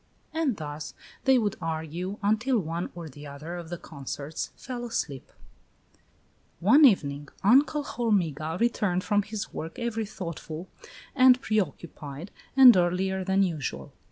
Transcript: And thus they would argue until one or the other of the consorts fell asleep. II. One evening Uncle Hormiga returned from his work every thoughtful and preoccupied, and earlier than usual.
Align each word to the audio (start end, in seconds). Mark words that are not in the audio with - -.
And 0.33 0.57
thus 0.57 0.95
they 1.25 1.37
would 1.37 1.57
argue 1.61 2.17
until 2.23 2.57
one 2.57 2.89
or 2.95 3.07
the 3.07 3.27
other 3.27 3.55
of 3.55 3.69
the 3.69 3.77
consorts 3.77 4.49
fell 4.57 4.83
asleep. 4.83 5.31
II. 5.93 5.99
One 6.59 6.85
evening 6.85 7.29
Uncle 7.43 7.83
Hormiga 7.83 8.57
returned 8.59 9.03
from 9.03 9.21
his 9.21 9.53
work 9.53 9.77
every 9.77 10.07
thoughtful 10.07 10.67
and 11.13 11.39
preoccupied, 11.39 12.31
and 12.57 12.75
earlier 12.75 13.23
than 13.23 13.43
usual. 13.43 13.93